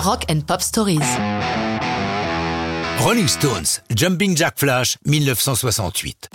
[0.00, 0.98] Rock and Pop Stories.
[3.00, 6.30] Rolling Stones, Jumping Jack Flash, 1968.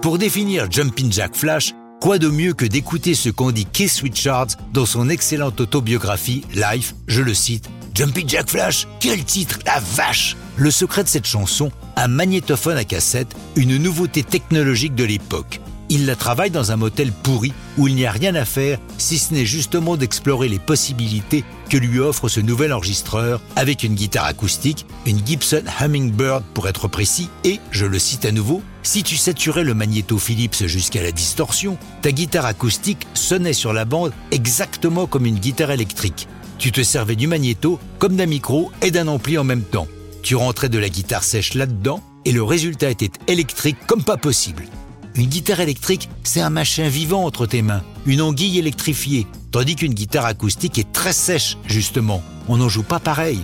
[0.00, 4.56] Pour définir Jumping Jack Flash, quoi de mieux que d'écouter ce qu'en dit Keith Richards
[4.72, 10.34] dans son excellente autobiographie Life, je le cite, Jumping Jack Flash, quel titre, la vache
[10.56, 15.60] Le secret de cette chanson, un magnétophone à cassette, une nouveauté technologique de l'époque.
[15.94, 19.18] Il la travaille dans un motel pourri où il n'y a rien à faire si
[19.18, 24.24] ce n'est justement d'explorer les possibilités que lui offre ce nouvel enregistreur avec une guitare
[24.24, 29.18] acoustique, une Gibson Hummingbird pour être précis, et, je le cite à nouveau, si tu
[29.18, 35.06] saturais le magnéto Philips jusqu'à la distorsion, ta guitare acoustique sonnait sur la bande exactement
[35.06, 36.26] comme une guitare électrique.
[36.56, 39.88] Tu te servais du magnéto comme d'un micro et d'un ampli en même temps.
[40.22, 44.64] Tu rentrais de la guitare sèche là-dedans et le résultat était électrique comme pas possible.
[45.14, 49.92] Une guitare électrique, c'est un machin vivant entre tes mains, une anguille électrifiée, tandis qu'une
[49.92, 52.22] guitare acoustique est très sèche, justement.
[52.48, 53.40] On n'en joue pas pareil.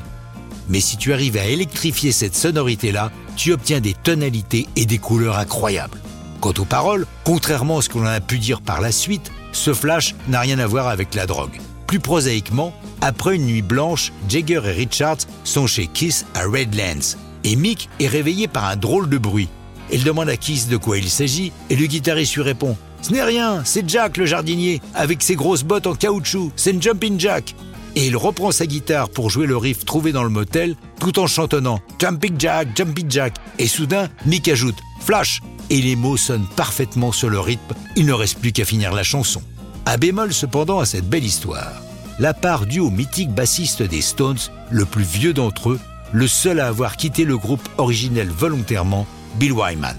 [0.71, 5.39] Mais si tu arrives à électrifier cette sonorité-là, tu obtiens des tonalités et des couleurs
[5.39, 6.01] incroyables.
[6.41, 10.15] Quant aux paroles, contrairement à ce qu'on a pu dire par la suite, ce flash
[10.29, 11.61] n'a rien à voir avec la drogue.
[11.87, 12.73] Plus prosaïquement,
[13.03, 17.17] après une nuit blanche, Jagger et Richards sont chez Kiss à Redlands.
[17.45, 19.49] Et Mick est réveillé par un drôle de bruit.
[19.91, 23.23] Il demande à Kiss de quoi il s'agit et le guitariste lui répond Ce n'est
[23.23, 27.55] rien, c'est Jack le jardinier, avec ses grosses bottes en caoutchouc, c'est une Jumping Jack.
[27.97, 31.27] Et il reprend sa guitare pour jouer le riff trouvé dans le motel tout en
[31.27, 33.35] chantonnant Jumping Jack, Jumping Jack.
[33.59, 38.13] Et soudain, Mick ajoute Flash et les mots sonnent parfaitement sur le rythme, il ne
[38.13, 39.43] reste plus qu'à finir la chanson.
[39.87, 41.83] Un bémol cependant à cette belle histoire.
[42.19, 44.39] La part due au mythique bassiste des Stones,
[44.71, 45.81] le plus vieux d'entre eux,
[46.13, 49.97] le seul à avoir quitté le groupe originel volontairement, Bill Wyman.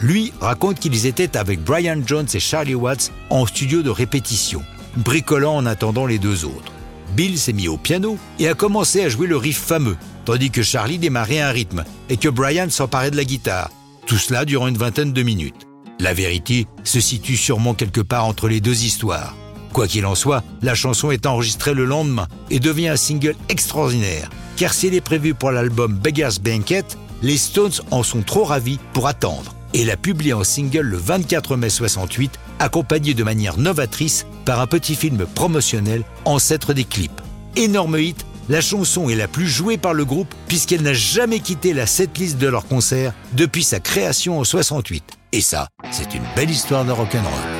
[0.00, 4.62] Lui raconte qu'ils étaient avec Brian Jones et Charlie Watts en studio de répétition,
[4.96, 6.72] bricolant en attendant les deux autres.
[7.16, 10.62] Bill s'est mis au piano et a commencé à jouer le riff fameux, tandis que
[10.62, 13.70] Charlie démarrait un rythme et que Brian s'emparait de la guitare.
[14.06, 15.66] Tout cela durant une vingtaine de minutes.
[16.00, 19.34] La vérité se situe sûrement quelque part entre les deux histoires.
[19.72, 24.30] Quoi qu'il en soit, la chanson est enregistrée le lendemain et devient un single extraordinaire,
[24.56, 26.84] car si elle est prévue pour l'album Beggar's Banquet,
[27.22, 31.56] les Stones en sont trop ravis pour attendre et l'a publié en single le 24
[31.56, 37.20] mai 68, accompagné de manière novatrice par un petit film promotionnel, ancêtre des clips.
[37.56, 41.74] Énorme hit, la chanson est la plus jouée par le groupe puisqu'elle n'a jamais quitté
[41.74, 45.04] la setlist de leur concert depuis sa création en 68.
[45.32, 47.57] Et ça, c'est une belle histoire de rock'n'roll.